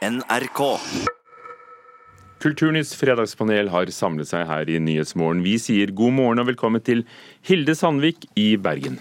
NRK. 0.00 0.60
Kulturnytts 2.40 2.94
fredagspanel 2.96 3.68
har 3.68 3.90
samlet 3.92 4.30
seg 4.30 4.46
her 4.48 4.70
i 4.72 4.78
Nyhetsmorgen. 4.80 5.42
Vi 5.44 5.58
sier 5.60 5.92
god 5.92 6.14
morgen 6.16 6.40
og 6.40 6.48
velkommen 6.48 6.80
til 6.80 7.02
Hilde 7.44 7.74
Sandvik 7.76 8.24
i 8.40 8.54
Bergen. 8.56 8.96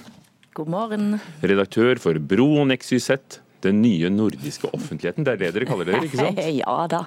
God 0.60 0.68
morgen. 0.74 1.14
Redaktør 1.40 2.02
for 2.04 2.20
Bro 2.20 2.50
og 2.66 2.68
NexyZ, 2.74 3.40
den 3.64 3.80
nye 3.80 4.12
nordiske 4.12 4.68
offentligheten. 4.76 5.24
Det 5.24 5.38
er 5.38 5.42
det 5.46 5.54
dere 5.56 5.70
kaller 5.72 5.88
dere, 5.88 6.04
ikke 6.04 6.20
sant? 6.20 6.44
Ja 6.60 6.76
da. 6.92 7.06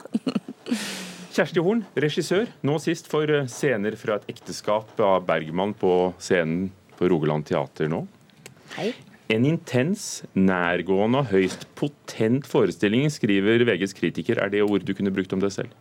Kjersti 1.36 1.61
Horn, 1.64 1.84
regissør. 1.93 2.48
Nå 2.64 2.80
sist 2.80 3.12
for 3.12 3.29
scener 3.52 4.00
fra 4.00 4.16
et 4.16 4.32
ekteskap 4.32 4.96
av 5.04 5.20
Bergman 5.29 5.77
på 5.77 6.14
scenen 6.16 6.70
på 6.96 7.12
Rogaland 7.12 7.45
Teater 7.45 7.93
nå. 7.93 8.06
Hei. 8.79 8.95
En 9.32 9.46
intens, 9.48 10.22
nærgående 10.36 11.22
og 11.22 11.30
høyst 11.30 11.62
potent 11.78 12.44
forestilling, 12.44 13.06
skriver 13.08 13.62
VGs 13.64 13.94
kritiker. 13.96 14.36
Er 14.42 14.50
det 14.52 14.60
ord 14.60 14.84
du 14.84 14.92
kunne 14.92 15.12
brukt 15.14 15.32
om 15.32 15.40
deg 15.40 15.54
selv? 15.54 15.72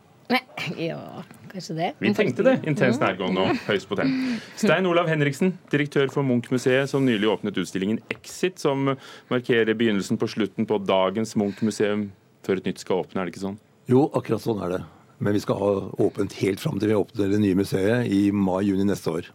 Ja, 0.79 1.23
kanskje 1.51 1.75
det. 1.75 1.89
Vi 1.99 2.13
tenkte 2.15 2.45
det. 2.47 2.53
Intens, 2.69 3.01
nærgående 3.01 3.43
og 3.43 3.59
høyst 3.65 3.89
potent. 3.89 4.39
Stein 4.55 4.87
Olav 4.87 5.09
Henriksen, 5.11 5.57
direktør 5.73 6.07
for 6.13 6.23
Munch-museet, 6.23 6.87
som 6.87 7.03
nylig 7.03 7.27
åpnet 7.27 7.59
utstillingen 7.59 7.99
Exit, 8.13 8.61
som 8.61 8.93
markerer 9.31 9.73
begynnelsen 9.75 10.21
på 10.21 10.31
slutten 10.31 10.69
på 10.69 10.79
dagens 10.85 11.35
Munch-museum 11.35 12.07
før 12.47 12.61
et 12.61 12.71
nytt 12.71 12.85
skal 12.85 13.03
åpne, 13.03 13.19
er 13.19 13.27
det 13.27 13.35
ikke 13.35 13.47
sånn? 13.49 13.59
Jo, 13.91 14.05
akkurat 14.15 14.45
sånn 14.45 14.63
er 14.63 14.77
det. 14.77 14.81
Men 15.21 15.35
vi 15.35 15.43
skal 15.43 15.59
ha 15.59 15.73
åpent 16.01 16.39
helt 16.39 16.63
fram 16.63 16.79
til 16.79 16.93
vi 16.93 17.01
åpner 17.03 17.35
det 17.35 17.43
nye 17.43 17.59
museet 17.59 18.07
i 18.07 18.29
mai-juni 18.31 18.87
neste 18.87 19.11
år. 19.11 19.27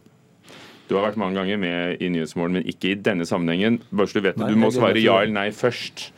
Du 0.89 0.95
har 0.95 1.03
vært 1.09 1.19
mange 1.19 1.35
ganger 1.35 1.59
med 1.59 2.03
i 2.03 2.09
Nyhetsmorgen, 2.15 2.61
men 2.61 2.69
ikke 2.71 2.93
i 2.93 2.99
denne 3.09 3.27
sammenhengen. 3.27 3.81
Bare 3.91 4.07
så 4.07 4.21
Du 4.21 4.25
vet, 4.29 4.37
det. 4.39 4.49
du 4.53 4.59
må 4.61 4.71
svare 4.71 5.03
ja 5.03 5.19
eller 5.25 5.35
nei 5.35 5.49
først. 5.51 6.11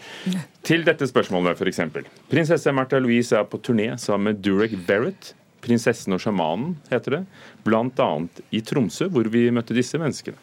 Til 0.62 0.84
dette 0.84 1.08
spørsmålet, 1.08 1.56
f.eks. 1.56 1.80
Prinsesse 2.28 2.72
Märtha 2.76 3.00
Louise 3.00 3.32
er 3.38 3.48
på 3.48 3.60
turné 3.64 3.94
sammen 3.98 4.34
med 4.34 4.42
Durek 4.44 4.76
Barrett. 4.86 5.34
'Prinsessen 5.58 6.14
og 6.14 6.20
sjamanen' 6.22 6.76
heter 6.90 7.10
det. 7.16 7.24
Bl.a. 7.66 8.08
i 8.54 8.60
Tromsø, 8.62 9.08
hvor 9.10 9.26
vi 9.32 9.48
møtte 9.50 9.74
disse 9.74 9.98
menneskene. 9.98 10.36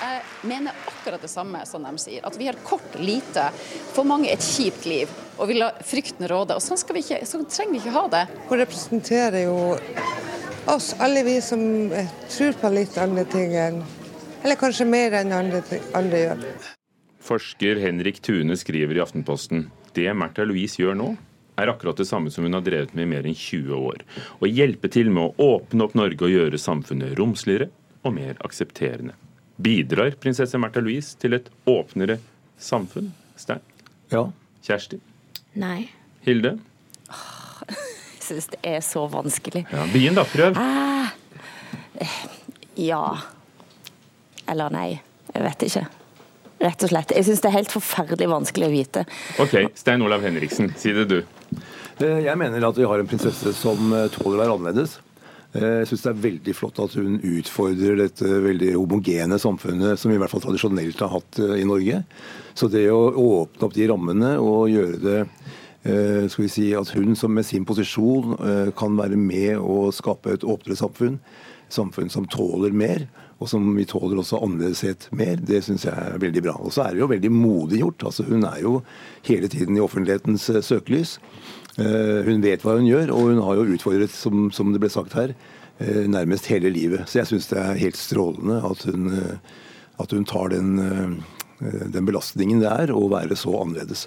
Jeg 0.00 0.22
mener 0.48 0.72
akkurat 0.88 1.20
det 1.20 1.30
samme 1.32 1.60
som 1.68 1.84
de 1.84 1.92
sier. 2.00 2.24
At 2.24 2.38
vi 2.40 2.48
har 2.48 2.56
kort, 2.64 2.96
lite, 3.00 3.50
for 3.92 4.04
mange 4.08 4.32
et 4.32 4.40
kjipt 4.44 4.88
liv. 4.88 5.12
Og 5.38 5.50
vi 5.50 5.58
lar 5.58 5.78
frykten 5.84 6.28
råde. 6.30 6.56
Og 6.56 6.62
sånn, 6.62 6.78
skal 6.80 6.98
vi 6.98 7.02
ikke, 7.04 7.24
sånn 7.26 7.46
trenger 7.50 7.74
vi 7.74 7.82
ikke 7.82 7.96
ha 7.96 8.04
det. 8.12 8.22
Hun 8.48 8.60
representerer 8.60 9.44
jo 9.46 9.58
oss, 10.70 10.94
alle 11.02 11.24
vi 11.26 11.36
som 11.44 11.60
eh, 11.92 12.08
tror 12.30 12.56
på 12.60 12.70
litt 12.72 12.96
andre 13.00 13.26
ting 13.28 13.52
enn 13.58 13.82
Eller 14.44 14.58
kanskje 14.60 14.84
mer 14.84 15.14
enn 15.16 15.32
andre, 15.32 15.62
andre 15.96 16.18
gjør. 16.20 16.42
Forsker 17.24 17.78
Henrik 17.80 18.20
Tune 18.20 18.56
skriver 18.60 18.98
i 18.98 19.00
Aftenposten 19.00 19.70
det 19.96 20.10
Märtha 20.12 20.44
Louise 20.44 20.82
gjør 20.82 20.98
nå, 20.98 21.06
er 21.56 21.70
akkurat 21.70 21.96
det 21.96 22.04
samme 22.08 22.32
som 22.34 22.44
hun 22.44 22.56
har 22.56 22.64
drevet 22.66 22.92
med 22.98 23.06
i 23.06 23.10
mer 23.14 23.28
enn 23.28 23.38
20 23.38 23.78
år. 23.78 24.02
Å 24.42 24.50
hjelpe 24.50 24.90
til 24.92 25.08
med 25.14 25.30
å 25.30 25.54
åpne 25.56 25.86
opp 25.86 25.94
Norge 25.96 26.26
og 26.26 26.34
gjøre 26.34 26.60
samfunnet 26.60 27.16
romsligere 27.16 27.70
og 28.04 28.16
mer 28.18 28.36
aksepterende. 28.44 29.16
Bidrar 29.56 30.18
prinsesse 30.20 30.60
Märtha 30.60 30.82
Louise 30.84 31.16
til 31.22 31.38
et 31.38 31.48
åpnere 31.70 32.18
samfunn? 32.60 33.12
Stein? 33.40 33.62
Ja. 34.12 34.26
Kjersti? 34.66 35.00
Nei. 35.60 35.88
Hilde? 36.26 36.56
Jeg 37.68 38.24
syns 38.24 38.46
det 38.54 38.60
er 38.64 38.80
så 38.80 39.02
vanskelig. 39.12 39.66
Ja, 39.70 39.82
Begynn, 39.92 40.16
da. 40.16 40.24
Prøv. 40.24 40.56
Ja. 42.80 43.02
Eller 44.48 44.72
nei. 44.72 44.88
Jeg 45.34 45.44
vet 45.44 45.66
ikke. 45.68 45.82
Rett 46.64 46.84
og 46.86 46.90
slett. 46.92 47.12
Jeg 47.16 47.26
syns 47.28 47.42
det 47.44 47.50
er 47.50 47.56
helt 47.58 47.72
forferdelig 47.74 48.28
vanskelig 48.30 48.68
å 48.68 48.72
vite. 48.72 49.02
OK, 49.42 49.54
Stein 49.76 50.02
Olav 50.06 50.24
Henriksen, 50.24 50.72
si 50.80 50.94
det 50.96 51.04
du. 51.10 51.18
Eh, 52.00 52.22
Jeg 52.24 52.36
mener 52.40 52.64
at 52.68 52.78
vi 52.80 52.86
har 52.88 53.02
en 53.02 53.10
prinsesse 53.10 53.52
som 53.58 53.92
eh, 53.92 54.06
tåler 54.14 54.38
å 54.38 54.42
være 54.42 54.56
annerledes. 54.56 54.96
Eh, 55.54 55.80
Jeg 55.82 55.90
syns 55.90 56.04
det 56.04 56.10
er 56.10 56.22
veldig 56.24 56.54
flott 56.58 56.80
at 56.82 56.96
hun 56.98 57.18
utfordrer 57.22 58.00
dette 58.00 58.26
veldig 58.26 58.72
homogene 58.74 59.38
samfunnet 59.38 60.00
som 60.00 60.10
vi 60.10 60.18
i 60.18 60.22
hvert 60.22 60.32
fall 60.32 60.42
tradisjonelt 60.42 61.02
har 61.04 61.12
hatt 61.14 61.38
eh, 61.42 61.60
i 61.62 61.68
Norge. 61.68 62.00
Så 62.58 62.68
det 62.72 62.88
å 62.90 63.12
åpne 63.12 63.68
opp 63.68 63.76
de 63.76 63.86
rammene 63.90 64.34
og 64.42 64.72
gjøre 64.72 64.98
det 65.02 65.20
eh, 65.22 66.26
skal 66.26 66.46
vi 66.46 66.50
si 66.50 66.68
at 66.74 66.90
hun 66.96 67.14
som 67.18 67.34
med 67.34 67.46
sin 67.46 67.66
posisjon 67.68 68.34
kan 68.78 68.98
være 68.98 69.18
med 69.20 69.60
å 69.62 69.92
skape 69.94 70.34
et 70.34 70.46
åpnere 70.46 70.78
samfunn, 70.80 71.20
samfunn 71.70 72.10
som 72.10 72.26
tåler 72.30 72.74
mer, 72.74 73.06
og 73.42 73.48
som 73.50 73.64
vi 73.76 73.84
tåler 73.88 74.20
også 74.20 74.38
annerledeshet 74.44 75.08
mer, 75.16 75.40
det 75.42 75.62
syns 75.66 75.84
jeg 75.88 75.94
er 75.94 76.20
veldig 76.22 76.42
bra. 76.46 76.54
Og 76.62 76.70
så 76.74 76.84
er 76.84 76.94
det 76.94 77.02
jo 77.02 77.10
veldig 77.10 77.30
modig 77.34 77.80
gjort. 77.82 78.04
Altså, 78.10 78.26
hun 78.28 78.46
er 78.46 78.60
jo 78.62 78.76
hele 79.26 79.50
tiden 79.50 79.76
i 79.76 79.82
offentlighetens 79.82 80.46
eh, 80.52 80.62
søkelys. 80.62 81.16
Eh, 81.76 82.22
Hun 82.28 82.44
vet 82.44 82.62
hva 82.62 82.76
hun 82.78 82.86
gjør, 82.86 83.10
og 83.10 83.32
hun 83.32 83.42
har 83.42 83.58
jo 83.58 83.66
utfordret, 83.74 84.14
som, 84.14 84.46
som 84.54 84.70
det 84.72 84.80
ble 84.84 84.92
sagt 84.94 85.16
her, 85.18 85.34
eh, 85.82 86.04
nærmest 86.06 86.46
hele 86.52 86.70
livet. 86.70 87.08
Så 87.10 87.20
jeg 87.20 87.32
syns 87.32 87.50
det 87.50 87.58
er 87.58 87.82
helt 87.82 87.98
strålende 87.98 88.60
at 88.70 88.86
hun, 88.86 89.10
at 89.98 90.14
hun 90.14 90.24
tar 90.30 90.54
den, 90.54 90.76
den 91.58 92.06
belastningen 92.06 92.62
det 92.62 92.70
er 92.70 92.94
å 92.94 93.08
være 93.10 93.36
så 93.38 93.52
annerledes. 93.64 94.06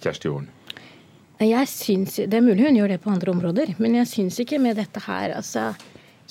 Kjersti 0.00 0.32
Horn. 0.32 0.48
Jeg 1.44 1.66
synes, 1.68 2.14
Det 2.16 2.34
er 2.38 2.44
mulig 2.44 2.64
hun 2.64 2.76
gjør 2.78 2.92
det 2.94 3.02
på 3.04 3.10
andre 3.12 3.32
områder, 3.34 3.74
men 3.82 3.96
jeg 3.98 4.08
syns 4.08 4.38
ikke 4.40 4.60
med 4.62 4.78
dette 4.80 5.00
her 5.04 5.34
altså, 5.36 5.74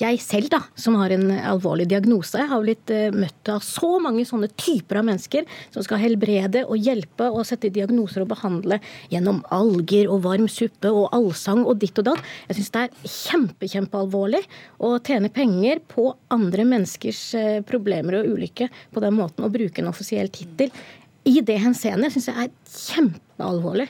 Jeg 0.02 0.18
selv, 0.18 0.48
da, 0.50 0.58
som 0.74 0.96
har 0.98 1.12
en 1.14 1.28
alvorlig 1.30 1.84
diagnose, 1.86 2.42
har 2.50 2.62
blitt 2.64 2.90
eh, 2.90 3.14
møtt 3.14 3.46
av 3.52 3.60
så 3.62 3.92
mange 4.02 4.24
sånne 4.26 4.48
typer 4.58 4.98
av 4.98 5.06
mennesker 5.06 5.46
som 5.70 5.86
skal 5.86 6.00
helbrede 6.02 6.64
og 6.66 6.82
hjelpe 6.82 7.28
og 7.30 7.46
sette 7.46 7.70
diagnoser 7.70 8.24
og 8.24 8.32
behandle 8.32 8.80
gjennom 9.12 9.38
alger 9.54 10.10
og 10.10 10.24
varm 10.26 10.48
suppe 10.50 10.90
og 10.90 11.14
allsang 11.14 11.62
og 11.62 11.78
ditt 11.84 12.02
og 12.02 12.08
datt. 12.10 12.26
Jeg 12.48 12.58
syns 12.58 12.74
det 12.74 12.82
er 12.82 13.14
kjempe, 13.14 13.70
kjempealvorlig 13.70 14.42
å 14.82 14.96
tjene 14.98 15.30
penger 15.30 15.84
på 15.94 16.10
andre 16.34 16.66
menneskers 16.74 17.22
eh, 17.38 17.62
problemer 17.62 18.18
og 18.18 18.34
ulykke 18.34 18.70
på 18.90 19.06
den 19.06 19.14
måten, 19.14 19.46
å 19.46 19.54
bruke 19.54 19.84
en 19.84 19.94
offisiell 19.94 20.32
tittel. 20.34 20.74
I 21.22 21.38
det 21.38 21.60
henseende 21.62 22.10
syns 22.10 22.32
jeg 22.32 22.48
er 22.48 22.54
kjempealvorlig. 22.66 23.86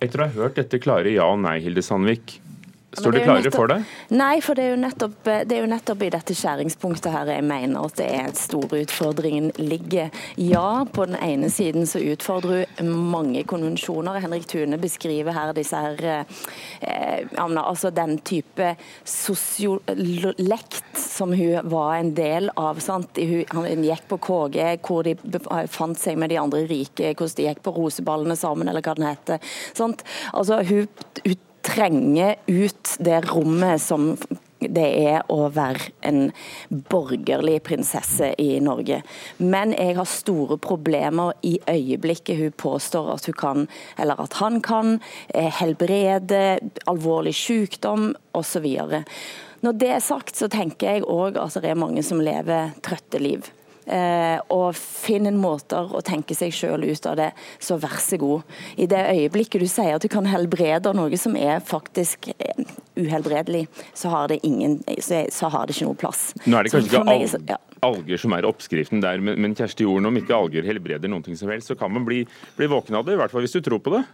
Etter 0.00 0.22
å 0.22 0.30
ha 0.30 0.36
hørt 0.40 0.56
dette 0.56 0.80
klare 0.80 1.12
ja 1.12 1.28
og 1.28 1.42
nei, 1.44 1.58
Hilde 1.60 1.84
Sandvik, 1.84 2.38
står 2.96 3.12
de 3.12 3.20
klare 3.20 3.50
for 3.52 3.70
det? 3.70 3.78
Nei, 4.16 4.40
for 4.44 4.56
det 4.56 4.64
er, 4.64 4.72
jo 4.72 4.80
nettopp, 4.80 5.16
det 5.24 5.56
er 5.56 5.62
jo 5.64 5.70
nettopp 5.70 6.04
i 6.06 6.10
dette 6.12 6.36
skjæringspunktet 6.36 7.12
her 7.12 7.28
jeg 7.34 7.44
mener 7.44 7.84
at 7.84 7.98
det 8.00 8.06
er 8.08 8.30
et 8.30 8.40
store 8.40 8.82
utfordringen 8.84 9.50
ligger. 9.60 10.12
Ja, 10.40 10.84
på 10.88 11.04
den 11.08 11.18
ene 11.20 11.50
siden 11.52 11.86
så 11.90 12.00
utfordrer 12.00 12.64
hun 12.78 12.92
mange 13.12 13.44
konvensjoner. 13.48 14.20
Henrik 14.24 14.48
Tune 14.48 14.78
beskriver 14.80 15.36
her 15.36 15.52
disse 15.56 15.76
her 15.76 16.24
eh, 16.80 17.26
altså 17.36 17.92
den 17.94 18.18
type 18.24 18.74
sosiolekt 19.04 20.98
som 20.98 21.32
hun 21.36 21.68
var 21.70 21.96
en 21.98 22.14
del 22.16 22.50
av. 22.56 22.80
sant? 22.84 23.18
Hun, 23.18 23.44
han 23.52 23.84
gikk 23.84 24.08
på 24.08 24.20
KG, 24.28 24.62
hvor 24.84 25.04
de 25.04 25.16
fant 25.68 25.98
seg 25.98 26.18
med 26.20 26.32
de 26.32 26.40
andre 26.40 26.64
rike, 26.70 27.12
hvordan 27.12 27.36
de 27.36 27.48
gikk 27.50 27.62
på 27.66 27.74
Roseballene 27.76 28.36
sammen, 28.38 28.68
eller 28.70 28.84
hva 28.84 28.96
den 28.98 29.10
heter. 29.10 29.44
sant? 29.76 30.04
Altså, 30.32 30.62
hun, 30.64 30.88
hun 31.68 31.74
trenger 31.74 32.34
ut 32.46 32.96
det 32.98 33.20
rommet 33.20 33.80
som 33.80 34.16
det 34.58 34.86
er 35.06 35.22
å 35.30 35.48
være 35.54 35.92
en 36.02 36.32
borgerlig 36.90 37.60
prinsesse 37.62 38.32
i 38.38 38.58
Norge. 38.60 39.02
Men 39.38 39.72
jeg 39.72 39.94
har 39.96 40.08
store 40.08 40.58
problemer 40.58 41.32
i 41.46 41.58
øyeblikket 41.68 42.38
hun 42.38 42.56
påstår 42.58 43.12
at 43.14 43.26
hun 43.26 43.38
kan, 43.38 43.68
eller 43.98 44.20
at 44.20 44.32
han 44.40 44.60
kan, 44.60 45.00
eh, 45.34 45.50
helbrede 45.60 46.58
alvorlig 46.86 47.34
sykdom 47.34 48.16
osv. 48.34 48.66
Når 49.62 49.72
det 49.78 49.88
er 49.88 50.00
sagt, 50.00 50.36
så 50.36 50.48
tenker 50.48 50.86
jeg 50.90 51.02
òg 51.02 51.36
at 51.36 51.54
det 51.54 51.70
er 51.70 51.74
mange 51.74 52.02
som 52.02 52.20
lever 52.20 52.72
trøtte 52.82 53.18
liv. 53.20 53.46
Eh, 53.88 54.36
og 54.52 54.74
finn 54.76 55.24
en 55.30 55.38
måter 55.40 55.88
å 55.96 56.02
tenke 56.04 56.36
seg 56.36 56.52
sjøl 56.52 56.84
ut 56.84 57.06
av 57.08 57.16
det, 57.16 57.30
så 57.62 57.78
vær 57.80 57.96
så 58.04 58.18
god. 58.20 58.44
I 58.76 58.88
det 58.90 59.00
øyeblikket 59.14 59.64
du 59.64 59.68
sier 59.70 59.96
at 59.96 60.04
du 60.04 60.10
kan 60.12 60.28
helbrede 60.28 60.92
noe 60.96 61.16
som 61.20 61.38
er 61.40 61.62
faktisk 61.64 62.28
eh, 62.34 62.60
uhelbredelig, 62.98 63.64
så 63.96 64.12
har 64.12 64.28
det, 64.28 64.42
ingen, 64.44 64.82
så, 65.00 65.22
så 65.32 65.48
har 65.54 65.64
det 65.64 65.78
ikke 65.78 65.88
noe 65.88 66.00
plass. 66.04 66.26
Nå 66.44 66.58
er 66.58 66.68
det 66.68 66.74
kanskje 66.74 66.92
ikke 66.92 67.04
meg 67.08 67.24
så- 67.32 67.40
ja. 67.48 67.56
alger 67.88 68.20
som 68.20 68.36
er 68.36 68.48
oppskriften 68.48 69.00
der, 69.00 69.24
men, 69.24 69.40
men 69.40 69.56
Kjersti 69.56 69.86
Jorden, 69.86 70.10
om 70.10 70.20
ikke 70.20 70.36
alger 70.36 70.68
helbreder 70.68 71.08
noen 71.08 71.24
ting 71.24 71.38
som 71.38 71.48
helst, 71.48 71.72
så 71.72 71.78
kan 71.78 71.94
man 71.94 72.04
bli, 72.04 72.26
bli 72.58 72.68
våken 72.68 72.98
av 72.98 73.06
det, 73.08 73.16
i 73.16 73.22
hvert 73.22 73.32
fall 73.32 73.46
hvis 73.46 73.56
du 73.56 73.62
tror 73.64 73.80
på 73.80 73.94
det. 73.96 74.04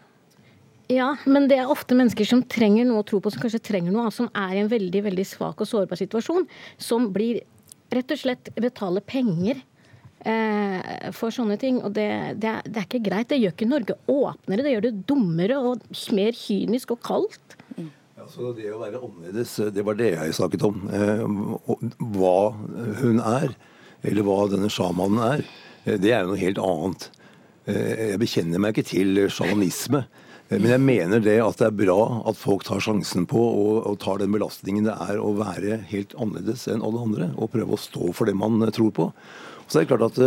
Ja, 0.92 1.14
men 1.24 1.48
det 1.48 1.56
er 1.62 1.70
ofte 1.72 1.96
mennesker 1.96 2.28
som 2.28 2.42
trenger 2.44 2.84
noe 2.84 3.00
å 3.00 3.06
tro 3.08 3.18
på, 3.24 3.32
som 3.32 3.40
kanskje 3.40 3.62
trenger 3.64 3.90
noe 3.90 4.04
annet, 4.04 4.16
som 4.18 4.28
er 4.36 4.52
i 4.52 4.60
en 4.60 4.68
veldig 4.68 5.00
veldig 5.06 5.24
svak 5.26 5.62
og 5.64 5.68
sårbar 5.70 5.96
situasjon, 5.96 6.44
som 6.76 7.08
blir 7.14 7.40
rett 7.96 8.14
og 8.14 8.20
slett 8.20 8.50
betale 8.60 9.02
penger 9.04 9.60
eh, 10.26 11.10
for 11.16 11.34
sånne 11.34 11.56
ting. 11.60 11.80
Og 11.84 11.94
det, 11.96 12.06
det, 12.42 12.50
er, 12.50 12.64
det 12.68 12.80
er 12.82 12.88
ikke 12.88 13.02
greit. 13.06 13.28
Det 13.32 13.40
gjør 13.40 13.54
ikke 13.56 13.68
Norge 13.70 13.96
åpnere, 14.10 14.64
det 14.66 14.74
gjør 14.76 14.86
det 14.88 14.94
dummere 15.10 15.60
og 15.60 15.84
mer 16.16 16.38
kynisk 16.38 16.96
og 16.96 17.02
kaldt. 17.06 17.58
Så 18.32 18.54
det 18.56 18.70
å 18.72 18.78
være 18.80 19.02
annerledes, 19.04 19.50
det 19.76 19.82
var 19.84 19.98
det 19.98 20.14
jeg 20.14 20.36
snakket 20.38 20.62
om. 20.64 20.84
Eh, 20.88 21.24
Hva 22.16 22.36
hun 23.02 23.20
er, 23.20 23.52
eller 24.04 24.24
hva 24.24 24.38
denne 24.52 24.70
sjamanen 24.72 25.20
er, 25.26 25.44
eh, 25.84 25.98
det 26.00 26.14
er 26.14 26.24
jo 26.24 26.32
noe 26.32 26.40
helt 26.40 26.62
annet. 26.62 27.10
Jeg 27.64 28.18
bekjenner 28.20 28.60
meg 28.60 28.74
ikke 28.74 28.90
til 28.90 29.22
sjamanisme. 29.32 30.02
Men 30.50 30.68
jeg 30.68 30.82
mener 30.84 31.22
det 31.24 31.38
at 31.40 31.60
det 31.60 31.66
er 31.70 31.78
bra 31.78 32.00
at 32.28 32.36
folk 32.38 32.66
tar 32.66 32.82
sjansen 32.84 33.24
på 33.28 33.40
og, 33.40 33.78
og, 33.88 33.96
tar 34.02 34.20
den 34.20 34.34
belastningen 34.34 34.86
det 34.86 34.96
er 35.06 35.18
å 35.18 35.32
være 35.38 35.80
helt 35.88 36.12
annerledes 36.20 36.66
enn 36.70 36.84
alle 36.84 37.00
andre, 37.06 37.30
og 37.40 37.52
prøve 37.54 37.74
å 37.74 37.80
stå 37.80 38.12
for 38.14 38.28
det 38.28 38.36
man 38.38 38.60
tror 38.74 38.92
på. 38.94 39.08
Så 39.64 39.78
det 39.78 39.86
er 39.86 39.90
klart 39.94 40.10
at 40.10 40.20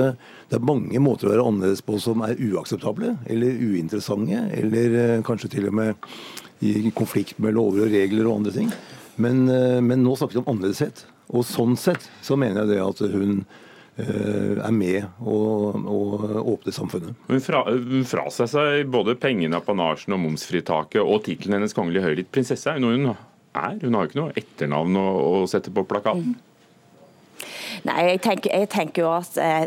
det 0.49 0.57
er 0.57 0.65
mange 0.65 0.99
måter 1.03 1.29
å 1.29 1.35
være 1.35 1.45
annerledes 1.45 1.83
på 1.85 1.99
som 2.01 2.23
er 2.25 2.39
uakseptable 2.41 3.13
eller 3.29 3.61
uinteressante, 3.61 4.41
eller 4.57 5.21
kanskje 5.27 5.53
til 5.53 5.69
og 5.69 5.77
med 5.77 6.09
i 6.65 6.89
konflikt 6.97 7.37
med 7.37 7.53
lover 7.53 7.85
og 7.85 7.93
regler 7.93 8.25
og 8.25 8.39
andre 8.39 8.55
ting. 8.55 8.73
Men, 9.21 9.45
men 9.85 10.01
nå 10.01 10.17
snakker 10.17 10.39
vi 10.39 10.41
om 10.41 10.51
annerledeshet. 10.55 11.05
Og 11.35 11.45
sånn 11.45 11.75
sett 11.79 12.09
så 12.23 12.37
mener 12.39 12.63
jeg 12.63 12.75
det 12.75 12.83
at 12.83 13.01
hun 13.13 13.41
eh, 13.41 13.65
er 13.97 14.73
med 14.75 15.05
å 15.25 15.37
åpne 16.53 16.73
samfunnet. 16.75 17.17
Hun, 17.29 17.41
fra, 17.41 17.63
hun 17.71 18.05
fraseg 18.05 18.51
seg 18.51 18.91
både 18.93 19.17
pengene, 19.17 19.57
apanasjen 19.57 20.13
og 20.13 20.21
momsfritaket 20.21 21.01
og 21.01 21.23
tittelen 21.25 21.57
hennes 21.57 21.73
kongelige 21.77 22.05
høylytt 22.05 22.31
prinsesse. 22.33 22.69
er 22.69 22.83
noe 22.83 22.93
hun 22.93 23.09
er. 23.11 23.77
Hun 23.81 23.97
har 23.97 24.05
jo 24.05 24.11
ikke 24.11 24.21
noe 24.21 24.35
etternavn 24.37 24.99
å, 25.01 25.07
å 25.41 25.47
sette 25.49 25.73
på 25.73 25.85
plakaten. 25.89 26.35
Nei, 27.87 27.99
jeg 28.11 28.21
tenker, 28.25 28.53
jeg 28.53 28.69
tenker 28.73 29.05
jo 29.05 29.13
at 29.15 29.37
eh, 29.41 29.65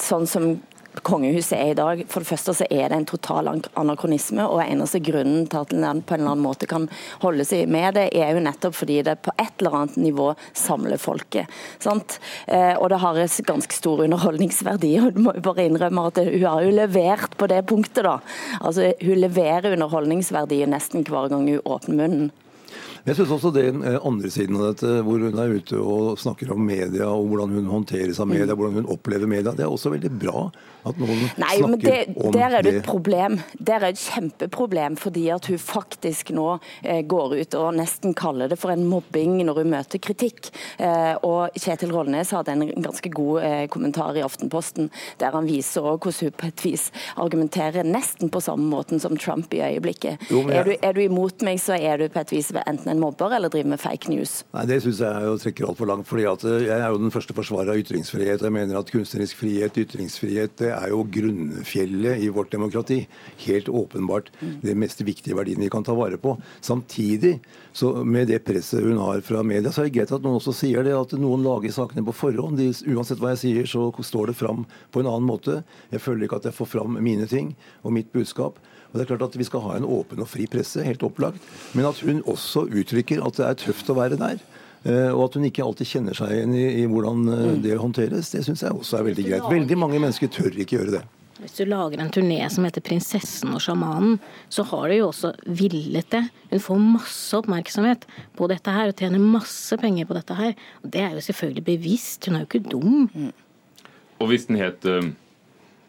sånn 0.00 0.26
som 0.30 0.52
kongehuset 1.00 1.56
er 1.56 1.70
i 1.72 1.76
dag. 1.78 2.02
For 2.10 2.22
det 2.22 2.28
første 2.28 2.54
så 2.56 2.66
er 2.68 2.90
det 2.90 2.98
en 2.98 3.08
total 3.08 3.48
anakronisme, 3.48 4.44
og 4.44 4.62
eneste 4.64 5.00
grunnen 5.04 5.46
til 5.50 5.62
at 5.62 5.72
den 5.72 6.02
på 6.04 6.16
en 6.16 6.22
eller 6.22 6.34
annen 6.34 6.44
måte 6.44 6.68
kan 6.70 6.88
holde 7.24 7.46
seg 7.48 7.70
med 7.72 7.96
det, 7.96 8.08
er 8.12 8.34
jo 8.34 8.44
nettopp 8.44 8.76
fordi 8.76 9.00
det 9.06 9.18
på 9.24 9.34
et 9.40 9.54
eller 9.62 9.78
annet 9.80 9.98
nivå 10.02 10.28
samler 10.58 11.00
folket. 11.00 11.50
Sant? 11.82 12.18
Eh, 12.46 12.74
og 12.76 12.90
det 12.92 13.00
har 13.02 13.18
en 13.18 13.48
ganske 13.48 13.76
stor 13.76 14.04
underholdningsverdi. 14.04 14.92
og 15.00 15.16
du 15.16 15.22
må 15.24 15.36
jo 15.36 15.46
bare 15.48 15.66
innrømme 15.66 16.06
at 16.10 16.20
Hun 16.22 16.44
har 16.44 16.62
jo 16.62 16.76
levert 16.76 17.36
på 17.38 17.48
det 17.48 17.64
punktet. 17.66 18.04
da. 18.04 18.18
Altså, 18.60 18.92
Hun 19.00 19.18
leverer 19.18 19.72
underholdningsverdi 19.72 20.64
nesten 20.66 21.04
hver 21.04 21.28
gang 21.28 21.48
hun 21.48 21.60
åpner 21.64 21.96
munnen. 21.96 22.32
Jeg 23.06 23.18
syns 23.18 23.34
også 23.34 23.52
den 23.54 23.82
eh, 23.86 23.98
andre 23.98 24.30
siden 24.30 24.58
av 24.60 24.72
dette, 24.72 24.98
hvor 25.06 25.22
hun 25.22 25.40
er 25.42 25.56
ute 25.56 25.78
og 25.78 26.20
snakker 26.22 26.52
om 26.54 26.62
media, 26.66 27.08
og 27.10 27.32
hvordan 27.32 27.56
hun 27.58 27.72
håndteres 27.72 28.20
av 28.22 28.30
media, 28.30 28.52
mm. 28.52 28.58
hvordan 28.58 28.78
hun 28.80 28.92
opplever 28.94 29.30
media, 29.30 29.54
det 29.56 29.66
er 29.66 29.72
også 29.72 29.94
veldig 29.94 30.12
bra 30.22 30.46
at 30.82 30.98
noen 30.98 31.20
Nei, 31.38 31.56
snakker 31.60 31.84
det, 31.84 32.14
om 32.18 32.34
der 32.34 32.56
er 32.58 32.64
det 32.64 32.72
et 32.80 32.86
problem. 32.86 33.38
Der 33.58 33.82
er 33.84 33.92
et 33.92 34.00
kjempeproblem, 34.02 34.96
fordi 35.00 35.28
at 35.34 35.46
hun 35.50 35.60
faktisk 35.62 36.32
nå 36.34 36.46
eh, 36.82 37.02
går 37.06 37.36
ut 37.38 37.56
og 37.58 37.76
nesten 37.78 38.16
kaller 38.18 38.50
det 38.50 38.58
for 38.60 38.74
en 38.74 38.84
mobbing 38.90 39.38
når 39.46 39.62
hun 39.62 39.72
møter 39.76 40.02
kritikk. 40.02 40.50
Eh, 40.82 41.14
og 41.26 41.54
Kjetil 41.58 41.94
Rollnes 41.94 42.32
hadde 42.34 42.56
en 42.56 42.66
ganske 42.82 43.12
god 43.14 43.42
eh, 43.46 43.64
kommentar 43.72 44.18
i 44.18 44.24
Aftenposten, 44.26 44.90
der 45.22 45.36
han 45.36 45.48
viser 45.50 45.86
hvordan 45.86 46.18
hun 46.22 46.34
på 46.38 46.50
et 46.50 46.64
vis 46.66 46.88
argumenterer 47.20 47.86
nesten 47.86 48.30
på 48.32 48.42
samme 48.42 48.66
måten 48.70 49.00
som 49.02 49.16
Trump 49.16 49.54
i 49.54 49.62
øyeblikket. 49.62 50.26
Jo, 50.30 50.42
jeg... 50.48 50.58
er, 50.58 50.66
du, 50.66 50.74
er, 50.80 50.96
du, 50.96 51.02
imot 51.06 51.46
meg, 51.46 51.60
så 51.62 51.78
er 51.78 52.02
du 52.02 52.08
på 52.12 52.22
et 52.22 52.34
vis 52.34 52.50
enten 52.70 52.92
en 52.92 53.00
mobber 53.02 53.34
eller 53.36 53.52
driver 53.52 53.72
med 53.74 53.80
fake 53.80 54.10
news. 54.12 54.42
Nei, 54.54 54.64
Det 54.70 54.80
syns 54.84 55.00
jeg 55.02 55.08
er 55.10 55.28
å 55.30 55.38
trekke 55.40 55.66
altfor 55.68 55.88
langt. 55.90 56.06
fordi 56.08 56.24
eh, 56.26 56.66
Jeg 56.68 56.78
er 56.78 56.88
jo 56.90 57.00
den 57.02 57.14
første 57.14 57.34
forsvarer 57.36 57.72
av 57.74 57.80
ytringsfrihet. 57.82 58.42
Jeg 58.42 58.52
mener 58.52 58.78
at 58.78 58.90
kunstnerisk 58.92 59.36
frihet, 59.40 59.78
ytringsfrihet, 59.84 60.56
det 60.58 60.72
er 60.72 60.88
jo 60.92 61.02
grunnfjellet 61.04 62.22
i 62.22 62.28
vårt 62.28 62.52
demokrati. 62.52 63.06
Helt 63.46 63.68
åpenbart 63.68 64.30
det 64.62 64.76
mest 64.78 65.00
viktige 65.00 65.36
verdien 65.38 65.60
vi 65.60 65.70
kan 65.72 65.84
ta 65.84 65.94
vare 65.94 66.18
på. 66.20 66.36
Samtidig, 66.60 67.40
så 67.72 68.04
med 68.04 68.28
det 68.28 68.42
presset 68.44 68.84
hun 68.84 68.98
har 68.98 69.20
fra 69.20 69.42
media, 69.42 69.72
så 69.72 69.82
er 69.82 69.90
det 69.90 69.96
greit 69.96 70.12
at 70.12 70.22
noen 70.22 70.40
også 70.40 70.54
sier 70.56 70.84
det, 70.84 70.94
at 70.96 71.14
noen 71.18 71.44
lager 71.44 71.72
sakene 71.72 72.04
på 72.06 72.14
forhånd. 72.16 72.58
De, 72.60 72.70
uansett 72.94 73.20
hva 73.22 73.34
jeg 73.34 73.42
sier, 73.44 73.70
så 73.70 73.88
står 74.02 74.32
det 74.32 74.38
fram 74.38 74.66
på 74.92 75.02
en 75.02 75.08
annen 75.10 75.28
måte. 75.28 75.62
Jeg 75.92 76.02
føler 76.04 76.26
ikke 76.26 76.42
at 76.42 76.50
jeg 76.50 76.58
får 76.58 76.70
fram 76.76 76.98
mine 77.00 77.26
ting 77.30 77.54
og 77.82 77.96
mitt 77.96 78.12
budskap. 78.12 78.60
Og 78.92 78.98
det 78.98 79.06
er 79.06 79.08
klart 79.14 79.22
at 79.30 79.38
Vi 79.40 79.46
skal 79.48 79.62
ha 79.64 79.76
en 79.78 79.88
åpen 79.88 80.20
og 80.20 80.28
fri 80.28 80.44
presse, 80.46 80.82
helt 80.84 81.02
opplagt. 81.06 81.40
Men 81.72 81.88
at 81.88 82.00
hun 82.04 82.20
også 82.28 82.51
uttrykker 82.60 83.22
at 83.24 83.38
det 83.38 83.46
er 83.48 83.58
tøft 83.66 83.90
å 83.92 83.96
være 83.98 84.18
der. 84.20 84.42
Eh, 84.82 85.10
og 85.12 85.28
at 85.28 85.38
hun 85.38 85.46
ikke 85.46 85.64
alltid 85.64 85.88
kjenner 85.88 86.16
seg 86.18 86.32
igjen 86.34 86.54
i, 86.58 86.66
i, 86.82 86.86
hvordan 86.90 87.26
eh, 87.30 87.42
mm. 87.52 87.58
det 87.64 87.78
håndteres, 87.78 88.32
det 88.34 88.42
syns 88.46 88.64
jeg 88.64 88.74
også 88.74 88.98
er 88.98 89.08
veldig 89.10 89.26
greit. 89.28 89.50
Veldig 89.50 89.78
mange 89.78 90.00
mennesker 90.02 90.30
tør 90.32 90.50
ikke 90.52 90.80
gjøre 90.80 90.96
det. 90.98 91.02
Hvis 91.42 91.56
du 91.58 91.64
lager 91.66 91.98
en 91.98 92.10
turné 92.14 92.38
som 92.54 92.66
heter 92.66 92.82
'Prinsessen 92.84 93.54
og 93.54 93.62
sjamanen', 93.62 94.20
så 94.52 94.62
har 94.68 94.90
du 94.90 94.94
jo 94.94 95.08
også 95.08 95.32
villet 95.46 96.06
det. 96.14 96.22
Hun 96.52 96.62
får 96.66 96.82
masse 96.82 97.38
oppmerksomhet 97.38 98.06
på 98.38 98.46
dette 98.50 98.74
her 98.74 98.92
og 98.92 98.98
tjener 98.98 99.22
masse 99.22 99.78
penger 99.80 100.06
på 100.06 100.18
dette 100.18 100.36
her. 100.38 100.54
Og 100.84 100.92
det 100.94 101.02
er 101.02 101.16
jo 101.16 101.24
selvfølgelig 101.24 101.64
bevisst, 101.66 102.26
hun 102.26 102.36
er 102.36 102.44
jo 102.44 102.50
ikke 102.50 102.70
dum. 102.70 103.08
Mm. 103.10 103.32
Og 104.22 104.30
hvis 104.30 104.46
den 104.46 104.60
het 104.62 104.86
uh 104.86 105.02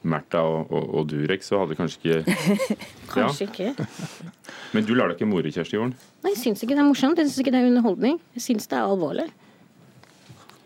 Märtha 0.04 0.42
og, 0.44 0.72
og, 0.72 0.90
og, 0.98 1.06
Durek, 1.08 1.44
så 1.44 1.62
hadde 1.62 1.78
kanskje 1.80 2.00
ikke 2.02 2.36
Kanskje 3.14 3.46
ja. 3.46 3.52
ikke. 3.52 3.86
Men 4.74 4.86
du 4.88 4.96
lar 4.98 5.12
deg 5.12 5.20
ikke 5.20 5.30
more, 5.30 5.54
Kjersti 5.54 5.78
Jorden? 5.78 5.94
Nei, 6.26 6.34
jeg 6.34 6.42
syns 6.42 6.66
ikke 6.66 6.74
det 6.74 6.82
er 6.82 6.90
morsomt. 6.90 7.20
Jeg 7.22 7.30
syns 7.30 7.44
ikke 7.44 7.54
det 7.54 7.62
er 7.62 7.70
underholdning. 7.70 8.20
Jeg 8.34 8.46
syns 8.48 8.70
det 8.72 8.80
er 8.80 8.90
alvorlig. 8.90 9.30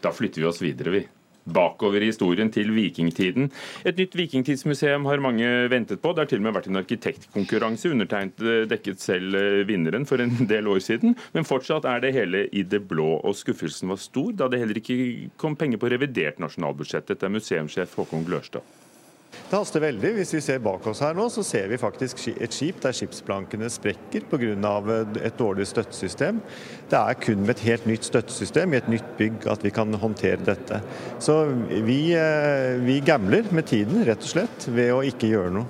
Da 0.04 0.14
flytter 0.16 0.44
vi 0.44 0.48
oss 0.48 0.64
videre, 0.64 0.94
vi. 0.94 1.04
Bakover 1.48 2.04
i 2.04 2.10
historien 2.10 2.50
til 2.52 2.74
vikingtiden. 2.76 3.50
Et 3.88 4.00
nytt 4.00 4.16
vikingtidsmuseum 4.20 5.08
har 5.08 5.24
mange 5.24 5.48
ventet 5.72 6.02
på. 6.04 6.12
Det 6.12 6.24
har 6.24 6.32
til 6.32 6.42
og 6.42 6.48
med 6.48 6.56
vært 6.58 6.68
en 6.72 6.80
arkitektkonkurranse. 6.82 7.92
Undertegnet 7.96 8.44
eh, 8.44 8.66
dekket 8.68 9.04
selv 9.04 9.36
eh, 9.40 9.62
vinneren 9.68 10.08
for 10.08 10.24
en 10.24 10.36
del 10.52 10.68
år 10.72 10.82
siden. 10.84 11.16
Men 11.36 11.48
fortsatt 11.48 11.88
er 11.88 12.04
det 12.04 12.16
hele 12.16 12.46
i 12.52 12.66
det 12.68 12.84
blå, 12.88 13.14
og 13.24 13.36
skuffelsen 13.40 13.92
var 13.92 14.02
stor 14.04 14.34
da 14.36 14.52
det 14.52 14.60
heller 14.64 14.82
ikke 14.82 15.00
kom 15.40 15.56
penger 15.60 15.80
på 15.84 15.92
revidert 15.96 16.44
nasjonalbudsjett. 16.44 17.08
Dette 17.12 17.28
er 17.28 17.36
museumssjef 17.36 17.96
Håkon 18.00 18.28
Glørstad. 18.28 18.87
Det 19.48 19.56
haster 19.56 19.80
veldig. 19.80 20.10
Hvis 20.18 20.34
vi 20.36 20.42
ser 20.44 20.60
bak 20.64 20.84
oss 20.92 21.00
her 21.04 21.16
nå, 21.16 21.30
så 21.32 21.44
ser 21.46 21.70
vi 21.72 21.80
faktisk 21.80 22.20
et 22.34 22.56
skip 22.56 22.82
der 22.84 22.96
skipsplankene 22.96 23.70
sprekker 23.72 24.26
pga. 24.28 25.06
et 25.24 25.40
dårlig 25.40 25.68
støttesystem. 25.68 26.42
Det 26.90 27.00
er 27.00 27.14
kun 27.14 27.42
med 27.46 27.56
et 27.56 27.66
helt 27.68 27.88
nytt 27.88 28.04
støttesystem 28.04 28.74
i 28.74 28.78
et 28.78 28.90
nytt 28.90 29.18
bygg 29.18 29.48
at 29.48 29.64
vi 29.64 29.70
kan 29.70 29.94
håndtere 29.94 30.44
dette. 30.44 30.82
Så 31.20 31.46
vi, 31.70 32.14
eh, 32.14 32.78
vi 32.84 33.00
gambler 33.00 33.46
med 33.52 33.68
tiden, 33.68 34.04
rett 34.04 34.20
og 34.20 34.32
slett, 34.36 34.68
ved 34.68 34.92
å 34.92 35.04
ikke 35.04 35.32
gjøre 35.32 35.54
noe. 35.54 35.66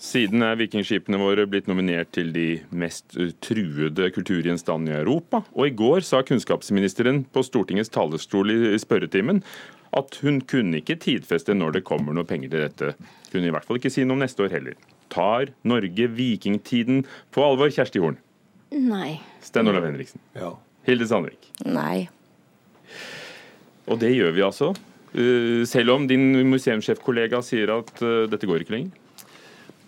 Siden 0.00 0.40
er 0.40 0.56
vikingskipene 0.56 1.18
våre 1.20 1.44
blitt 1.44 1.66
nominert 1.68 2.08
til 2.16 2.32
de 2.32 2.62
mest 2.72 3.18
truede 3.44 4.06
kulturgjenstandene 4.14 4.94
i 4.94 5.00
Europa. 5.02 5.42
Og 5.52 5.66
i 5.66 5.74
går 5.76 6.00
sa 6.00 6.22
kunnskapsministeren 6.22 7.26
på 7.28 7.44
Stortingets 7.44 7.92
talerstol 7.92 8.48
i 8.48 8.78
spørretimen 8.80 9.42
at 9.96 10.18
hun 10.22 10.40
kunne 10.46 10.80
ikke 10.80 10.98
tidfeste 11.02 11.54
når 11.56 11.78
det 11.78 11.86
kommer 11.88 12.14
noe 12.14 12.28
penger 12.28 12.52
til 12.52 12.64
dette. 12.66 13.10
Kunne 13.32 13.50
i 13.50 13.54
hvert 13.54 13.66
fall 13.66 13.80
ikke 13.80 13.92
si 13.92 14.04
noe 14.06 14.18
om 14.18 14.24
neste 14.24 14.44
år 14.46 14.54
heller. 14.54 14.78
Tar 15.10 15.50
Norge 15.66 16.06
vikingtiden 16.14 17.02
på 17.34 17.44
alvor, 17.44 17.72
Kjersti 17.74 18.02
Horn? 18.02 18.20
Nei. 18.70 19.18
Sten 19.42 19.70
Olav 19.70 19.88
Henriksen? 19.88 20.22
Ja. 20.38 20.54
Hilde 20.86 21.08
Sandvik? 21.10 21.50
Nei. 21.66 22.06
Og 23.90 23.98
det 24.02 24.12
gjør 24.14 24.36
vi 24.36 24.46
altså. 24.46 24.70
Eh, 25.10 25.66
selv 25.66 25.96
om 25.96 26.06
din 26.06 26.30
museumssjefkollega 26.46 27.42
sier 27.42 27.72
at 27.80 27.90
eh, 27.98 28.28
dette 28.30 28.46
går 28.46 28.62
ikke 28.62 28.76
lenger? 28.76 28.99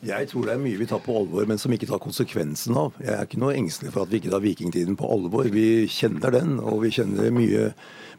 Jeg 0.02 0.26
tror 0.32 0.48
det 0.48 0.54
er 0.56 0.62
mye 0.62 0.78
vi 0.80 0.86
tar 0.90 0.98
på 1.04 1.14
alvor, 1.14 1.44
men 1.46 1.60
som 1.62 1.70
ikke 1.70 1.86
tar 1.86 2.00
konsekvensen 2.02 2.74
av. 2.74 2.96
Jeg 2.98 3.14
er 3.14 3.26
ikke 3.28 3.38
noe 3.38 3.54
engstelig 3.54 3.92
for 3.94 4.02
at 4.02 4.10
vi 4.10 4.18
ikke 4.18 4.32
tar 4.32 4.42
vikingtiden 4.42 4.96
på 4.98 5.06
alvor. 5.14 5.46
Vi 5.54 5.84
kjenner 5.86 6.34
den, 6.34 6.56
og 6.58 6.80
vi 6.82 6.90
kjenner 6.96 7.30
mye 7.30 7.68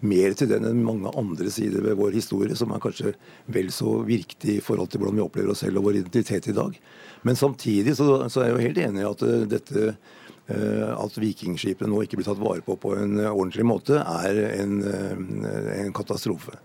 mer 0.03 0.35
til 0.39 0.47
den 0.51 0.63
enn 0.69 0.79
mange 0.83 1.11
andre 1.19 1.51
sider 1.51 1.83
ved 1.83 1.97
vår 1.99 2.15
historie, 2.15 2.55
som 2.55 2.71
er 2.71 2.79
kanskje 2.83 3.11
vel 3.51 3.67
så 3.75 3.97
viktig 4.07 4.57
i 4.57 4.63
forhold 4.63 4.93
til 4.93 5.03
hvordan 5.03 5.19
vi 5.19 5.25
opplever 5.25 5.51
oss 5.51 5.65
selv 5.65 5.81
og 5.81 5.89
vår 5.89 5.99
identitet 6.05 6.47
i 6.53 6.55
dag. 6.55 6.79
Men 7.27 7.39
samtidig 7.39 7.97
så, 7.99 8.07
så 8.31 8.43
er 8.43 8.49
jeg 8.49 8.55
jo 8.55 8.65
helt 8.69 8.83
enig 8.87 9.03
i 9.03 9.09
at 9.11 9.27
eh, 9.27 9.45
dette 9.51 9.85
eh, 9.91 10.89
at 10.95 11.19
vikingskipene 11.19 11.91
nå 11.91 12.05
ikke 12.05 12.21
blir 12.21 12.31
tatt 12.31 12.39
vare 12.39 12.63
på 12.63 12.79
på 12.79 12.95
en 12.95 13.19
ordentlig 13.27 13.67
måte, 13.67 13.99
er 13.99 14.39
en, 14.53 14.79
eh, 14.87 15.73
en 15.81 15.91
katastrofe. 15.95 16.55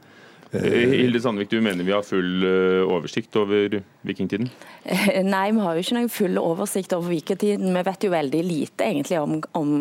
Hilde 0.53 1.21
Sandvik, 1.21 1.51
du 1.53 1.59
mener 1.61 1.85
vi 1.85 1.93
har 1.93 2.05
full 2.07 2.45
oversikt 2.89 3.37
over 3.37 3.79
vikingtiden? 4.09 4.49
Nei, 5.29 5.47
vi 5.53 5.65
har 5.65 5.77
jo 5.77 5.85
ikke 5.85 5.99
noen 5.99 6.13
full 6.13 6.41
oversikt 6.41 6.95
over 6.97 7.13
vikingtiden. 7.13 7.69
Vi 7.75 7.85
vet 7.91 8.07
jo 8.07 8.13
veldig 8.15 8.41
lite 8.47 8.89
egentlig 8.89 9.21
om, 9.21 9.37
om 9.59 9.75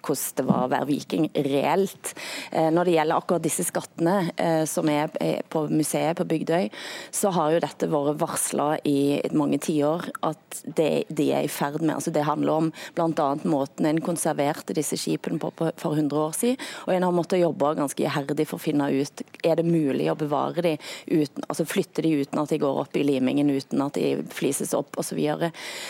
hvordan 0.00 0.36
det 0.40 0.46
var 0.48 0.64
å 0.64 0.70
være 0.72 0.88
viking 0.88 1.28
reelt. 1.46 2.14
Eh, 2.50 2.70
når 2.72 2.88
det 2.88 2.96
gjelder 2.96 3.20
akkurat 3.20 3.44
disse 3.44 3.66
skattene 3.68 4.16
eh, 4.36 4.64
som 4.68 4.88
er 4.90 5.12
på 5.50 5.64
museet 5.70 6.18
på 6.18 6.26
Bygdøy, 6.28 6.70
så 7.14 7.32
har 7.34 7.54
jo 7.54 7.62
dette 7.62 7.88
vært 7.90 8.20
varsla 8.20 8.68
i 8.88 9.20
mange 9.36 9.60
tiår 9.62 10.08
at 10.26 10.60
det 10.64 11.04
de 11.08 11.30
er 11.34 11.46
i 11.46 11.52
ferd 11.52 11.80
med. 11.82 11.96
Altså 11.98 12.12
det 12.14 12.26
handler 12.26 12.64
om 12.64 12.70
bl.a. 12.96 13.28
måten 13.44 13.88
en 13.88 14.02
konserverte 14.04 14.76
disse 14.76 14.98
skipene 15.00 15.40
på 15.40 15.52
for 15.58 15.94
100 15.94 16.16
år 16.16 16.36
siden. 16.36 16.68
Og 16.86 16.94
en 16.94 17.06
har 17.06 17.14
måttet 17.14 17.42
jobbe 17.42 17.74
ganske 17.78 18.04
iherdig 18.04 18.46
for 18.48 18.58
å 18.58 18.64
finne 18.64 18.88
ut 18.90 19.24
er 19.44 19.60
det 19.60 19.66
mulig 19.66 20.08
å 20.10 20.16
bevare 20.18 20.64
de 20.64 20.74
uten, 21.10 21.44
altså 21.48 21.66
flytte 21.68 22.04
de 22.04 22.12
uten 22.22 22.40
at 22.42 22.52
de 22.52 22.60
går 22.60 22.82
opp 22.82 22.96
i 22.96 23.04
limingen, 23.06 23.50
uten 23.52 23.82
at 23.84 23.98
de 23.98 24.20
flises 24.34 24.74
opp 24.76 24.98
osv. 24.98 25.10
Så, 25.10 25.16
videre. 25.18 25.48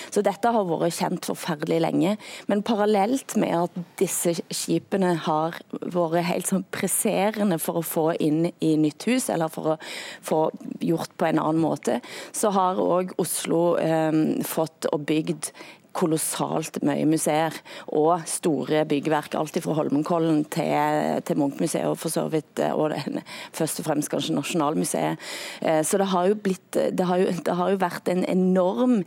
så 0.08 0.22
dette 0.24 0.48
har 0.48 0.64
vært 0.64 0.96
kjent 0.96 1.26
forferdelig 1.28 1.82
lenge. 1.84 2.14
Men 2.48 2.62
parallelt 2.64 3.34
med 3.36 3.52
at 3.52 3.74
disse 4.00 4.34
skipene 4.50 5.14
har 5.26 5.58
vært 5.70 6.28
helt 6.30 6.50
sånn 6.50 6.66
presserende 6.72 7.60
for 7.62 7.80
å 7.80 7.86
få 7.86 8.06
inn 8.20 8.46
i 8.60 8.74
nytt 8.80 9.06
hus, 9.10 9.28
eller 9.32 9.52
for 9.52 9.74
å 9.74 9.80
få 10.26 10.40
gjort 10.84 11.16
på 11.20 11.28
en 11.28 11.42
annen 11.42 11.62
måte, 11.62 12.00
så 12.32 12.52
har 12.56 12.80
òg 12.80 13.14
Oslo 13.20 13.76
eh, 13.80 14.40
fått 14.46 14.88
og 14.90 15.04
bygd 15.08 15.52
kolossalt 15.96 16.78
mye 16.86 17.06
museer 17.08 17.54
og 17.98 18.22
store 18.30 18.84
byggverk. 18.88 19.34
Alt 19.38 19.58
fra 19.64 19.76
Holmenkollen 19.78 20.44
til, 20.52 21.20
til 21.26 21.40
Munchmuseet 21.40 21.88
og 21.90 21.98
for 22.00 22.14
så 22.14 22.28
vidt 22.30 22.62
og 22.70 22.78
og 22.90 23.20
først 23.56 23.82
og 23.82 23.86
fremst 23.86 24.10
kanskje 24.12 24.36
Nasjonalmuseet. 24.36 25.30
Eh, 25.60 25.82
så 25.84 25.98
det 26.00 26.10
har 26.14 26.30
jo, 26.30 26.38
blitt, 26.46 26.72
det 26.72 27.06
har 27.06 27.20
jo, 27.20 27.34
det 27.46 27.56
har 27.58 27.74
jo 27.74 27.82
vært 27.82 28.08
en 28.08 28.24
enorm 28.24 29.00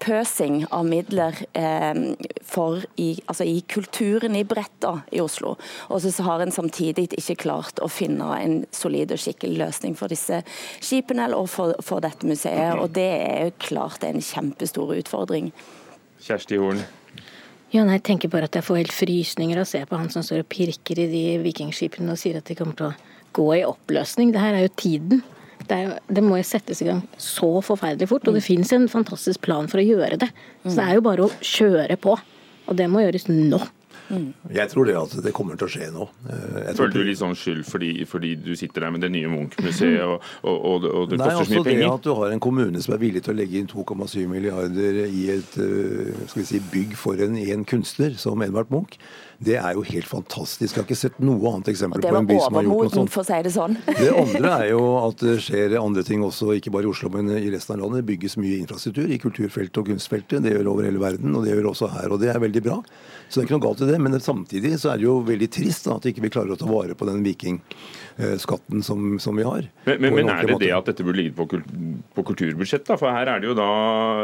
innpøsing 0.00 0.66
av 0.70 0.86
midler 0.86 1.34
eh, 1.52 1.94
for 2.42 2.80
i, 2.96 3.20
altså 3.26 3.44
i 3.44 3.60
kulturen 3.60 4.36
i 4.36 4.44
Bretta 4.44 5.02
i 5.12 5.20
Oslo. 5.20 5.56
Og 5.88 6.02
så 6.02 6.22
har 6.22 6.40
en 6.40 6.52
samtidig 6.52 7.10
ikke 7.18 7.36
klart 7.44 7.80
å 7.80 7.88
finne 7.88 8.24
en 8.40 8.64
solid 8.72 9.12
og 9.12 9.18
skikkelig 9.20 9.58
løsning 9.58 9.96
for 9.96 10.08
disse 10.08 10.42
skipene 10.80 11.28
og 11.34 11.48
for, 11.48 11.74
for 11.82 12.00
dette 12.00 12.26
museet. 12.26 12.78
Og 12.78 12.90
det 12.90 13.10
er 13.20 13.44
jo 13.48 13.58
klart 13.58 14.04
en 14.04 14.20
kjempestor 14.20 14.94
utfordring. 14.96 15.52
Kjersti 16.20 16.56
Horn. 16.60 16.82
Ja, 17.70 17.84
nei, 17.84 18.00
jeg 18.00 18.06
tenker 18.08 18.30
bare 18.30 18.48
at 18.48 18.56
jeg 18.56 18.66
får 18.66 18.80
helt 18.80 18.94
frysninger 18.94 19.60
av 19.60 19.62
å 19.62 19.70
se 19.70 19.84
på 19.86 19.98
han 19.98 20.10
som 20.10 20.24
står 20.26 20.42
og 20.42 20.48
pirker 20.50 20.98
i 20.98 21.10
de 21.10 21.26
vikingskipene 21.44 22.10
og 22.10 22.18
sier 22.18 22.40
at 22.40 22.48
de 22.48 22.56
kommer 22.58 22.74
til 22.74 22.88
å 22.88 22.96
gå 23.36 23.46
i 23.60 23.66
oppløsning. 23.68 24.32
Det 24.34 24.42
her 24.42 24.56
er 24.56 24.64
jo 24.64 24.72
tiden 24.74 25.22
det, 25.66 25.76
er, 25.76 25.98
det, 26.08 26.22
må 26.24 26.38
jo 26.40 26.46
settes 26.46 26.80
i 26.82 26.88
gang 26.88 27.02
så 27.20 27.50
forferdelig 27.64 28.08
fort. 28.10 28.28
Og 28.28 28.38
det 28.38 28.44
finnes 28.46 28.72
en 28.76 28.88
fantastisk 28.90 29.42
plan 29.44 29.68
for 29.70 29.82
å 29.82 29.86
gjøre 29.86 30.20
det. 30.20 30.30
Så 30.64 30.78
det 30.78 30.86
er 30.86 30.96
jo 30.98 31.04
bare 31.06 31.26
å 31.26 31.34
kjøre 31.44 31.98
på. 32.00 32.16
Og 32.70 32.78
det 32.78 32.88
må 32.90 33.04
gjøres 33.04 33.28
nå. 33.30 33.60
Mm. 34.10 34.32
Jeg 34.50 34.66
tror 34.72 34.88
det 34.88 34.94
at 34.98 35.12
det 35.22 35.30
kommer 35.34 35.58
til 35.58 35.68
å 35.68 35.70
skje 35.70 35.88
nå. 35.94 36.06
Jeg 36.26 36.74
Føler 36.78 36.94
du 36.96 37.04
litt 37.06 37.20
sånn 37.20 37.36
skyld 37.38 37.62
fordi, 37.68 37.90
fordi, 38.10 38.32
du 38.42 38.56
sitter 38.58 38.86
der 38.86 38.94
med 38.94 39.04
det 39.04 39.12
nye 39.14 39.30
Munch-museet 39.30 40.02
og, 40.08 40.16
og, 40.42 40.56
og, 40.56 40.86
og, 40.88 41.04
det 41.12 41.20
Nei, 41.20 41.28
koster 41.30 41.46
så 41.46 41.60
mye 41.60 41.68
penger? 41.68 41.84
Det 41.84 41.92
at 41.92 42.08
du 42.08 42.10
har 42.18 42.34
en 42.34 42.42
kommune 42.42 42.82
som 42.82 42.96
er 42.96 43.02
villig 43.04 43.22
til 43.26 43.34
å 43.34 43.38
legge 43.38 43.60
inn 43.60 43.70
2,7 43.70 44.26
milliarder 44.30 45.00
i 45.06 45.24
et 45.36 45.54
skal 45.54 46.42
vi 46.42 46.48
si, 46.48 46.62
bygg 46.72 46.98
for 46.98 47.22
en, 47.22 47.38
en 47.38 47.66
kunstner 47.68 48.18
som 48.18 48.42
Edvard 48.42 48.72
Munch, 48.74 48.98
det 49.40 49.54
er 49.56 49.72
jo 49.72 49.80
helt 49.88 50.04
fantastisk. 50.04 50.74
Jeg 50.74 50.82
har 50.82 50.84
ikke 50.84 50.98
sett 51.00 51.20
noe 51.24 51.40
annet 51.48 51.70
eksempel 51.72 52.02
på 52.04 52.10
en 52.12 52.26
by 52.28 52.36
som 52.42 52.58
har 52.58 52.66
gjort 52.66 52.82
noe 52.82 52.92
sånt. 52.92 53.12
For 53.14 53.22
å 53.22 53.28
si 53.30 53.38
det, 53.46 53.52
sånn. 53.54 53.76
det 54.00 54.10
andre 54.12 54.50
er 54.52 54.66
jo 54.74 54.82
at 55.00 55.22
det 55.24 55.36
skjer 55.46 55.76
andre 55.80 56.04
ting 56.04 56.20
også, 56.26 56.50
ikke 56.58 56.72
bare 56.74 56.84
i 56.84 56.90
Oslo, 56.90 57.08
men 57.14 57.30
i 57.38 57.48
resten 57.48 57.78
av 57.78 57.86
landet. 57.86 58.02
Det 58.02 58.10
bygges 58.10 58.36
mye 58.36 58.58
infrastruktur 58.60 59.08
i 59.08 59.16
kulturfeltet 59.22 59.80
og 59.80 59.88
kunstfeltet. 59.88 60.44
Det 60.44 60.52
gjør 60.52 60.68
over 60.74 60.84
hele 60.90 61.00
verden, 61.00 61.32
og 61.32 61.46
det 61.46 61.54
gjør 61.54 61.70
også 61.72 61.88
her. 61.94 62.12
Og 62.12 62.20
det 62.20 62.28
er 62.34 62.42
veldig 62.42 62.62
bra. 62.68 62.76
Så 63.30 63.38
det 63.38 63.46
er 63.46 63.48
ikke 63.48 63.56
noe 63.56 63.64
galt 63.64 63.80
i 63.80 63.88
det. 63.88 63.96
Men 64.04 64.18
samtidig 64.20 64.74
så 64.82 64.92
er 64.92 65.00
det 65.00 65.08
jo 65.08 65.16
veldig 65.24 65.50
trist 65.56 65.88
da, 65.88 65.96
at 65.96 66.10
ikke 66.10 66.26
vi 66.26 66.28
ikke 66.28 66.36
klarer 66.36 66.58
å 66.58 66.60
ta 66.60 66.68
vare 66.68 66.98
på 67.00 67.08
den 67.08 67.24
vikingskatten 67.24 68.84
som, 68.84 69.16
som 69.24 69.40
vi 69.40 69.48
har. 69.48 69.64
Men, 69.88 70.04
men, 70.04 70.20
men 70.20 70.34
er 70.34 70.44
det 70.44 70.58
måte. 70.58 70.66
det 70.66 70.74
at 70.76 70.92
dette 70.92 71.08
burde 71.08 71.22
ligge 71.22 71.32
på, 71.40 71.62
på 72.12 72.28
kulturbudsjettet? 72.28 72.92
For 73.00 73.08
her 73.08 73.32
er 73.32 73.40
det 73.40 73.48
jo 73.48 73.56
da 73.56 73.72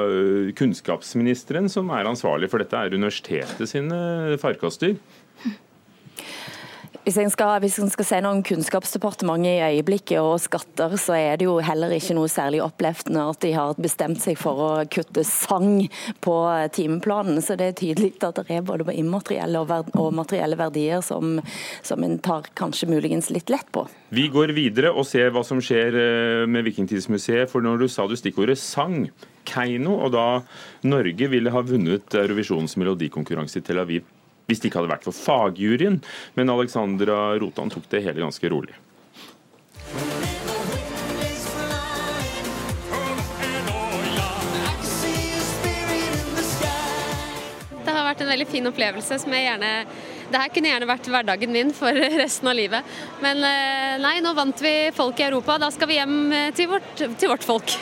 øh, 0.04 0.52
kunnskapsministeren 0.60 1.72
som 1.72 1.88
er 1.96 2.12
ansvarlig 2.12 2.52
for 2.52 2.60
dette, 2.60 2.76
er 2.76 2.92
universitetet 3.00 3.72
sine 3.72 4.36
farkoster. 4.44 4.98
Hvis 7.06 7.20
en 7.22 7.28
skal, 7.30 7.62
skal 7.70 8.06
si 8.08 8.16
noe 8.18 8.34
om 8.34 8.40
Kunnskapsdepartementet 8.42 9.46
i 9.46 9.76
øyeblikket 9.76 10.18
og 10.18 10.40
skatter, 10.42 10.96
så 10.98 11.14
er 11.14 11.36
det 11.38 11.46
jo 11.46 11.52
heller 11.62 11.92
ikke 11.94 12.16
noe 12.18 12.26
særlig 12.26 12.58
oppløftende 12.64 13.22
at 13.30 13.38
de 13.44 13.52
har 13.54 13.78
bestemt 13.78 14.18
seg 14.24 14.34
for 14.40 14.58
å 14.58 14.70
kutte 14.90 15.22
sang 15.22 15.84
på 16.26 16.34
timeplanen. 16.74 17.38
Så 17.46 17.54
det 17.60 17.68
er 17.68 17.76
tydelig 17.78 18.16
at 18.26 18.40
det 18.40 18.56
er 18.56 18.66
både 18.66 18.90
immaterielle 18.98 19.62
og, 19.62 20.02
materielle 20.18 20.58
verdier 20.58 21.04
som, 21.06 21.38
som 21.86 22.02
en 22.02 22.18
tar 22.18 22.50
kanskje 22.58 22.90
muligens 22.90 23.30
litt 23.30 23.54
lett 23.54 23.70
på. 23.70 23.86
Vi 24.10 24.26
går 24.34 24.56
videre 24.58 24.90
og 24.90 25.06
ser 25.06 25.30
hva 25.30 25.46
som 25.46 25.62
skjer 25.62 26.00
eh, 26.02 26.42
med 26.50 26.66
Vikingtidsmuseet. 26.66 27.46
For 27.54 27.62
når 27.62 27.84
du 27.84 27.86
sa 27.86 28.10
du 28.10 28.18
stikkordet 28.18 28.58
sang, 28.58 29.04
Keiino, 29.46 29.94
og 30.02 30.10
da 30.18 30.26
Norge 30.90 31.30
ville 31.30 31.54
ha 31.54 31.62
vunnet 31.62 32.18
Eurovisjonens 32.18 32.74
melodikonkurranse 32.82 33.62
i 33.62 33.66
Tel 33.70 33.78
Aviv 33.86 34.15
hvis 34.46 34.62
det 34.62 34.70
ikke 34.70 34.82
hadde 34.82 34.94
vært 34.94 35.06
for 35.06 35.16
fagjuryen. 35.16 36.00
Men 36.38 36.52
Alexandra 36.52 37.36
Rotan 37.40 37.72
tok 37.72 37.88
det 37.92 38.04
hele 38.06 38.22
ganske 38.24 38.50
rolig. 38.52 38.74
Det 47.86 47.94
har 47.94 48.06
vært 48.06 48.22
en 48.22 48.30
veldig 48.34 48.50
fin 48.50 48.68
opplevelse 48.70 49.18
som 49.22 49.34
jeg 49.34 49.46
gjerne 49.48 49.72
det 50.26 50.40
her 50.42 50.50
kunne 50.50 50.70
gjerne 50.72 50.88
vært 50.90 51.08
hverdagen 51.10 51.52
min 51.54 51.68
for 51.74 51.94
resten 52.22 52.50
av 52.50 52.56
livet. 52.58 52.94
Men 53.22 53.42
eh, 53.46 53.94
nei, 54.02 54.16
nå 54.24 54.32
vant 54.36 54.62
vi 54.62 54.74
folk 54.96 55.20
i 55.22 55.28
Europa. 55.28 55.58
Da 55.62 55.70
skal 55.74 55.90
vi 55.90 56.00
hjem 56.00 56.16
eh, 56.34 56.48
til 56.56 56.70
vårt, 56.72 56.90
til 56.98 57.30
vårt 57.30 57.46
folk. 57.46 57.76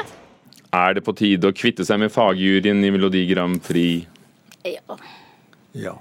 er 0.82 0.98
det 0.98 1.04
på 1.06 1.14
tide 1.18 1.52
å 1.52 1.54
kvitte 1.54 1.86
seg 1.86 2.02
med 2.02 2.12
fagjuryen 2.14 2.82
i 2.84 2.92
Melodi 2.94 3.24
Grand 3.30 3.62
Prix? 3.62 4.08
Ja. 4.66 4.98
Ja. 5.78 5.94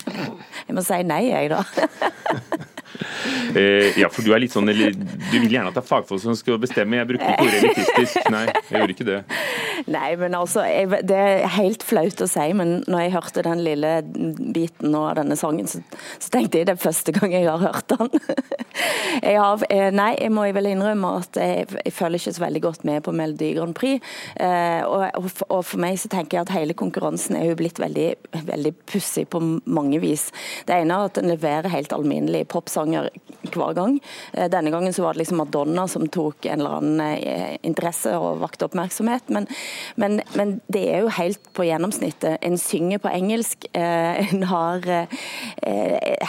jeg 0.66 0.76
må 0.76 0.84
si 0.86 1.00
nei, 1.04 1.24
jeg, 1.28 1.50
da. 1.52 1.62
eh, 3.58 3.98
ja, 4.00 4.08
for 4.12 4.24
du 4.24 4.32
er 4.32 4.42
litt 4.42 4.54
sånn 4.54 4.68
eller, 4.72 4.94
Du 4.94 5.36
vil 5.36 5.52
gjerne 5.52 5.70
at 5.70 5.76
det 5.76 5.82
er 5.82 5.88
fagfolk 5.88 6.22
som 6.22 6.36
skal 6.38 6.60
bestemme. 6.62 6.98
Jeg 7.00 7.10
brukte 7.10 7.28
ikke 7.28 7.46
ordet 7.46 7.60
elitistisk. 7.60 8.20
Nei, 8.34 8.44
jeg 8.48 8.78
gjorde 8.78 8.96
ikke 8.96 9.08
det. 9.08 9.18
Nei, 9.92 10.08
men 10.20 10.36
altså, 10.38 10.64
jeg, 10.68 11.02
Det 11.08 11.18
er 11.18 11.46
helt 11.56 11.84
flaut 11.86 12.24
å 12.24 12.30
si, 12.30 12.46
men 12.58 12.78
når 12.86 13.04
jeg 13.04 13.14
hørte 13.16 13.46
den 13.48 13.64
lille 13.66 13.92
biten 14.54 14.96
av 14.98 15.16
denne 15.20 15.38
sangen, 15.38 15.68
så, 15.70 15.82
så, 16.18 16.32
tenkte 16.32 16.62
jeg 16.62 16.70
det 16.70 16.76
er 16.76 16.82
første 16.82 17.14
gang 17.16 17.34
jeg 17.34 17.48
har 17.50 17.60
hørt 17.62 17.92
den. 17.92 18.24
Jeg 19.22 19.38
har, 19.38 19.64
eh, 19.70 19.90
nei, 19.94 20.12
jeg 20.18 20.32
må 20.34 20.46
vel 20.54 20.70
innrømme 20.72 21.14
at 21.20 21.38
jeg, 21.40 21.66
jeg, 21.76 21.92
følger 21.92 22.20
ikke 22.20 22.34
så 22.36 22.44
veldig 22.44 22.62
godt 22.64 22.84
med 22.88 23.02
på 23.04 23.14
Melodi 23.16 23.52
Grand 23.56 23.74
Prix. 23.76 24.02
Eh, 24.40 24.82
og, 24.86 25.28
og, 25.48 25.60
for 25.64 25.82
meg 25.82 25.98
så 26.00 26.10
tenker 26.12 26.38
jeg 26.38 26.46
at 26.46 26.54
hele 26.56 26.76
konkurransen 26.78 27.36
er 27.38 27.50
jo 27.50 27.58
blitt 27.58 27.80
veldig, 27.82 28.08
veldig 28.48 28.74
pussig 28.88 29.26
på 29.32 29.42
mange 29.42 30.00
vis. 30.02 30.30
Det 30.68 30.76
ene 30.78 30.96
er 30.96 31.10
at 31.10 31.18
den 31.18 31.30
leverer 31.32 31.72
helt 31.72 31.92
alminnelige 31.94 32.48
popsanger 32.52 33.10
hver 33.50 33.76
gang. 33.76 33.98
Eh, 34.32 34.48
denne 34.52 34.72
gangen 34.74 34.94
så 34.94 35.06
var 35.06 35.14
det 35.14 35.24
liksom 35.24 35.42
Madonna 35.42 35.86
som 35.90 36.06
tok 36.08 36.46
en 36.46 36.60
eller 36.60 36.78
annen 36.78 37.02
eh, 37.18 37.56
interesse 37.66 38.14
og 38.18 38.42
vakte 38.42 38.68
oppmerksomhet. 38.68 39.32
Men, 39.34 39.48
men, 39.96 40.20
men 40.38 40.58
det 40.72 40.86
er 40.92 41.04
jo 41.04 41.12
helt 41.18 41.52
på 41.56 41.66
gjennomsnittet. 41.68 42.38
En 42.42 42.58
synger 42.60 43.02
på 43.02 43.12
engelsk. 43.12 43.68
Eh, 43.72 44.32
en 44.32 44.46
har 44.48 44.86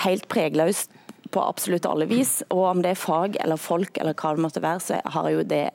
helt 0.04 0.28
pregløst 0.32 0.92
på 1.34 1.44
absolutt 1.44 1.88
alle 1.90 2.08
vis. 2.10 2.42
Og 2.54 2.66
om 2.70 2.84
det 2.84 2.94
er 2.94 3.00
fag 3.00 3.40
eller 3.44 3.62
folk 3.62 3.98
eller 3.98 4.18
hva 4.18 4.36
det 4.36 4.46
måtte 4.46 4.63
være, 4.63 4.84
så 4.84 5.02
har 5.16 5.32
jo 5.34 5.48
det 5.48 5.66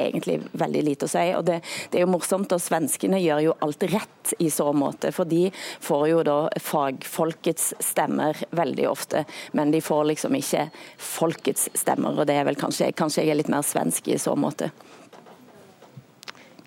egentlig 0.00 0.40
veldig 0.52 0.82
lite 0.82 1.06
å 1.06 1.10
si. 1.10 1.24
og 1.36 1.44
det, 1.44 1.60
det, 1.90 1.98
er 1.98 2.04
jo 2.04 2.12
morsomt, 2.12 2.52
og 2.54 2.62
Svenskene 2.62 3.20
gjør 3.20 3.42
jo 3.48 3.56
alt 3.64 3.84
rett 3.92 4.34
i 4.38 4.50
så 4.52 4.70
måte. 4.76 5.12
For 5.14 5.28
de 5.28 5.48
får 5.54 6.06
jo 6.12 6.22
da 6.26 6.38
fagfolkets 6.62 7.72
stemmer 7.90 8.38
veldig 8.56 8.88
ofte, 8.90 9.24
men 9.52 9.74
de 9.74 9.82
får 9.84 10.06
liksom 10.12 10.36
ikke 10.38 10.68
folkets 10.96 11.68
stemmer. 11.74 12.18
og 12.18 12.30
det 12.30 12.38
er 12.38 12.48
vel 12.48 12.58
Kanskje, 12.60 12.90
kanskje 12.92 13.24
jeg 13.24 13.32
er 13.32 13.40
litt 13.40 13.52
mer 13.52 13.64
svensk 13.66 14.08
i 14.12 14.18
så 14.20 14.34
måte. 14.36 14.70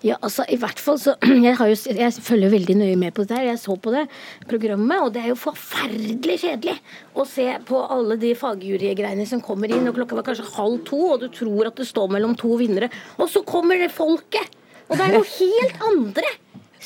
Ja, 0.04 0.18
altså 0.20 0.44
i 0.52 0.58
hvert 0.60 0.80
fall 0.82 0.98
så 1.00 1.14
Jeg, 1.46 1.56
jo, 1.56 1.76
jeg 1.96 2.24
følger 2.26 2.52
veldig 2.52 2.76
nøye 2.76 2.98
med 3.00 3.14
på 3.16 3.24
det 3.24 3.38
her. 3.38 3.46
Jeg 3.54 3.60
så 3.62 3.76
på 3.80 3.92
det 3.94 4.04
programmet, 4.50 5.00
og 5.00 5.14
det 5.14 5.22
er 5.22 5.30
jo 5.32 5.38
forferdelig 5.40 6.36
kjedelig 6.42 6.76
å 7.16 7.24
se 7.28 7.46
på 7.68 7.80
alle 7.94 8.18
de 8.20 8.34
fagjurygreiene 8.36 9.24
som 9.28 9.42
kommer 9.44 9.72
inn, 9.72 9.88
og 9.88 9.96
klokka 9.96 10.18
var 10.18 10.28
kanskje 10.28 10.50
halv 10.58 10.82
to, 10.88 11.00
og 11.14 11.24
du 11.24 11.30
tror 11.32 11.70
at 11.70 11.80
det 11.80 11.88
står 11.88 12.12
mellom 12.12 12.36
to 12.38 12.52
vinnere, 12.60 12.90
og 13.16 13.32
så 13.32 13.44
kommer 13.48 13.80
det 13.80 13.92
folket! 13.94 14.60
Og 14.90 14.98
det 14.98 15.06
er 15.06 15.14
noe 15.16 15.30
helt 15.40 15.86
andre 15.88 16.34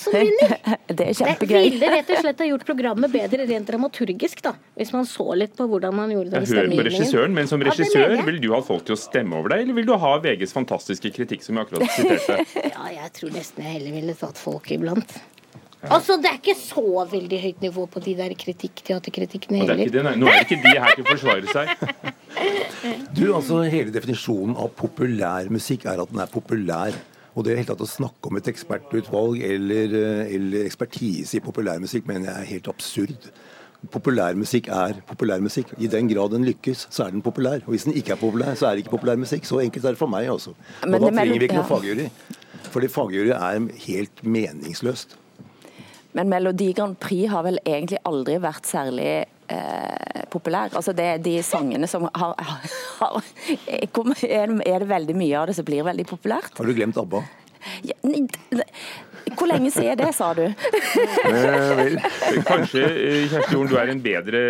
som 0.01 0.15
vinner. 0.17 0.55
Det 0.99 1.07
er 1.11 1.17
kjempegøy. 1.19 1.55
Det 1.55 1.63
ville 1.75 1.91
rett 1.93 2.13
og 2.15 2.21
slett 2.25 2.43
ha 2.43 2.49
gjort 2.49 2.67
programmet 2.69 3.13
bedre 3.13 3.47
rent 3.49 3.69
dramaturgisk, 3.71 4.43
da. 4.45 4.55
Hvis 4.79 4.93
man 4.95 5.09
så 5.09 5.27
litt 5.39 5.57
på 5.59 5.67
hvordan 5.71 5.97
man 5.99 6.13
gjorde 6.15 6.33
det. 6.33 6.45
Jeg 6.47 6.63
hører 6.63 6.77
på 6.79 6.87
regissøren, 6.89 7.35
men 7.37 7.51
som 7.51 7.63
regissør, 7.67 8.15
ja, 8.17 8.27
vil 8.29 8.39
du 8.43 8.51
ha 8.55 8.61
folk 8.65 8.87
til 8.89 8.97
å 8.97 9.01
stemme 9.01 9.39
over 9.41 9.55
deg, 9.55 9.67
eller 9.67 9.79
vil 9.81 9.89
du 9.91 9.97
ha 10.01 10.13
VGs 10.25 10.55
fantastiske 10.57 11.13
kritikk, 11.17 11.45
som 11.47 11.59
jeg 11.59 11.69
akkurat 11.69 11.91
siterte? 11.97 12.69
ja, 12.71 12.87
jeg 12.99 13.13
tror 13.19 13.35
nesten 13.37 13.67
jeg 13.67 13.77
heller 13.79 13.99
ville 14.01 14.17
tatt 14.19 14.41
folk 14.41 14.71
iblant. 14.75 15.19
Ja. 15.79 15.93
Altså, 15.95 16.17
Det 16.19 16.27
er 16.27 16.39
ikke 16.41 16.57
så 16.59 17.05
veldig 17.07 17.39
høyt 17.39 17.61
nivå 17.63 17.85
på 17.87 18.01
de 18.03 18.15
der 18.19 18.33
kritikk, 18.39 18.81
teaterkritikkene 18.89 19.61
heller. 19.63 19.85
Det 19.87 20.01
er 20.03 20.17
Nå 20.19 20.27
er 20.33 20.41
ikke 20.43 20.59
de 20.65 20.73
her 20.75 20.97
til 20.97 21.05
å 21.07 21.13
forsvare 21.13 21.55
seg. 21.55 21.75
Du, 23.19 23.25
altså 23.35 23.65
Hele 23.67 23.91
definisjonen 23.91 24.55
av 24.61 24.69
populærmusikk 24.79 25.87
er 25.91 26.03
at 26.03 26.11
den 26.13 26.21
er 26.23 26.29
populær. 26.31 26.95
Og 27.39 27.45
det 27.47 27.55
hele 27.55 27.69
tatt 27.69 27.85
å 27.85 27.87
snakke 27.87 28.31
om 28.33 28.39
et 28.41 28.49
ekspertutvalg 28.51 29.45
eller, 29.47 29.93
eh, 29.95 30.35
eller 30.35 30.67
ekspertise 30.67 31.39
i 31.39 31.45
populærmusikk 31.45 32.09
mener 32.11 32.33
jeg 32.33 32.41
er 32.41 32.51
helt 32.53 32.71
absurd. 32.73 33.29
Populærmusikk 33.95 34.67
er 34.75 34.97
populærmusikk. 35.07 35.71
I 35.79 35.87
den 35.87 36.09
grad 36.11 36.33
den 36.35 36.45
lykkes, 36.45 36.89
så 36.91 37.07
er 37.07 37.15
den 37.15 37.23
populær. 37.23 37.63
Og 37.63 37.77
hvis 37.77 37.87
den 37.87 37.95
ikke 37.95 38.17
er 38.17 38.19
populær, 38.19 38.57
så 38.59 38.67
er 38.67 38.75
det 38.75 38.85
ikke 38.85 38.97
populærmusikk. 38.97 39.47
Så 39.47 39.63
enkelt 39.63 39.85
er 39.85 39.95
det 39.95 40.01
for 40.01 40.11
meg 40.11 40.27
også. 40.27 40.51
Og 40.83 40.91
da 40.91 40.99
trenger 40.99 41.39
vi 41.39 41.47
ikke 41.47 41.61
noe 41.61 41.71
fagjury. 41.71 42.11
Fordi 42.75 42.91
fagjury 42.91 43.31
er 43.31 43.69
helt 43.87 44.25
meningsløst. 44.25 45.15
Men 46.13 46.29
Melodi 46.29 46.73
Grand 46.73 46.97
Prix 46.99 47.31
har 47.31 47.45
vel 47.47 47.61
egentlig 47.65 48.01
aldri 48.09 48.41
vært 48.43 48.67
særlig 48.67 49.27
eh, 49.49 50.23
populær. 50.33 50.73
Altså 50.77 50.95
det 50.97 51.07
er 51.15 51.23
de 51.25 51.37
sangene 51.47 51.89
som 51.91 52.09
har, 52.09 52.35
har 53.01 53.21
Er 54.29 54.85
det 54.85 54.89
veldig 54.91 55.17
mye 55.19 55.41
av 55.41 55.51
det 55.51 55.59
som 55.59 55.67
blir 55.69 55.87
veldig 55.87 56.07
populært? 56.09 56.57
Har 56.59 56.69
du 56.69 56.77
glemt 56.77 56.99
ABBA? 57.01 57.25
Ja, 57.83 57.97
hvor 59.39 59.49
lenge 59.51 59.71
siden 59.73 59.97
det, 60.01 60.11
sa 60.17 60.33
du? 60.37 60.45
Kanskje 62.49 62.83
Kjersti 63.31 63.55
Horn, 63.57 63.69
du 63.71 63.77
er 63.81 63.93
en 63.93 64.03
bedre 64.05 64.41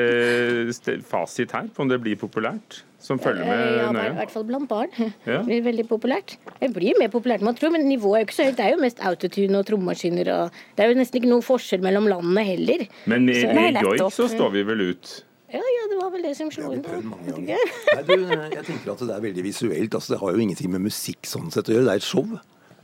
fasit 1.09 1.53
her 1.55 1.69
på 1.75 1.85
om 1.85 1.91
det 1.91 2.01
blir 2.05 2.19
populært? 2.21 2.83
Som 2.99 3.21
følger 3.23 3.45
med 3.47 3.61
Eh, 3.63 3.77
ja, 3.79 3.91
nøye? 3.95 4.09
I 4.11 4.17
hvert 4.19 4.33
fall 4.35 4.45
blant 4.49 4.69
barn. 4.69 4.91
Ja. 4.99 5.39
Det 5.39 5.45
blir 5.47 5.63
veldig 5.69 5.85
populært. 5.89 6.35
Det 6.59 6.73
blir 6.75 6.99
mer 6.99 7.09
populært 7.13 7.41
enn 7.45 7.47
man 7.47 7.55
tror, 7.59 7.71
men 7.77 7.87
nivået 7.87 8.19
er 8.19 8.25
jo 8.25 8.27
ikke 8.27 8.37
så 8.41 8.49
høyt. 8.49 8.57
Det 8.59 8.65
er 8.67 8.73
jo 8.75 8.81
mest 8.83 8.99
autotune 9.07 9.61
og 9.61 9.67
trommemaskiner 9.69 10.31
og 10.35 10.59
Det 10.77 10.85
er 10.85 10.91
jo 10.91 10.99
nesten 10.99 11.21
ikke 11.21 11.31
noe 11.31 11.45
forskjell 11.47 11.85
mellom 11.85 12.09
landene 12.11 12.45
heller. 12.49 12.87
Men 13.07 13.25
med, 13.29 13.37
Så- 13.39 13.55
med 13.55 13.79
joik 13.87 14.03
så 14.19 14.27
står 14.35 14.51
vi 14.57 14.63
vel 14.73 14.81
ut? 14.91 15.25
Ja, 15.49 15.63
ja, 15.63 15.85
det 15.89 15.97
var 16.03 16.11
vel 16.13 16.23
det 16.27 16.35
som 16.37 16.51
slo 16.53 16.73
inn. 16.75 16.83
jeg 16.85 18.65
tenker 18.67 18.93
at 18.93 18.99
det 19.01 19.15
er 19.15 19.23
veldig 19.23 19.45
visuelt. 19.47 19.95
Altså, 19.95 20.13
det 20.13 20.19
har 20.21 20.33
jo 20.35 20.39
ingenting 20.45 20.71
med 20.75 20.83
musikk 20.85 21.23
sånn 21.25 21.51
sett 21.55 21.71
å 21.71 21.73
gjøre. 21.73 21.87
Det 21.87 21.95
er 21.95 22.03
et 22.03 22.03
show. 22.03 22.27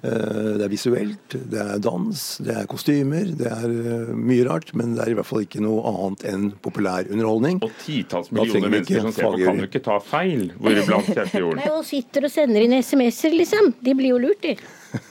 Eh, 0.05 0.51
Det 0.59 0.65
er 0.67 0.69
visuelt, 0.73 1.35
det 1.51 1.61
er 1.63 1.79
dans, 1.81 2.23
det 2.45 2.53
er 2.61 2.67
kostymer, 2.69 3.31
det 3.39 3.49
er 3.49 3.65
eh, 3.73 4.13
mye 4.15 4.45
rart. 4.49 4.75
Men 4.77 4.93
det 4.99 5.07
er 5.07 5.15
i 5.15 5.17
hvert 5.19 5.29
fall 5.31 5.45
ikke 5.47 5.63
noe 5.65 5.81
annet 5.89 6.25
enn 6.29 6.51
populær 6.65 7.09
underholdning. 7.09 7.63
Og 7.65 7.73
titalls 7.81 8.29
millioner 8.35 8.69
mennesker 8.69 8.99
ikke 9.01 9.07
som 9.09 9.17
ser 9.17 9.31
på, 9.31 9.41
kan 9.47 9.63
jo 9.65 9.69
ikke 9.71 9.85
ta 9.87 9.99
feil. 10.05 10.51
Hvoriblant 10.61 11.09
Kjersti 11.09 11.41
Jorden. 11.41 11.63
Nei, 11.65 11.71
og 11.73 11.85
sitter 11.89 12.29
og 12.29 12.35
sender 12.35 12.67
inn 12.67 12.77
SMS-er, 12.83 13.33
liksom. 13.41 13.73
De 13.85 13.97
blir 13.97 14.13
jo 14.13 14.21
lurt, 14.27 14.43
de. 14.45 14.57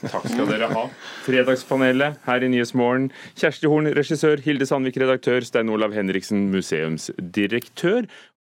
Takk 0.08 0.24
skal 0.30 0.46
dere 0.48 0.70
ha. 0.72 0.86
Fredagspanelet 1.26 2.22
her 2.24 2.44
i 2.46 2.48
Nyhetsmorgen. 2.48 3.10
Kjersti 3.36 3.68
Horn, 3.68 3.90
regissør. 3.98 4.40
Hilde 4.46 4.64
Sandvik, 4.70 4.96
redaktør. 5.02 5.44
Stein 5.44 5.68
Olav 5.74 5.92
Henriksen, 5.92 6.46
museumsdirektør. 6.54 8.06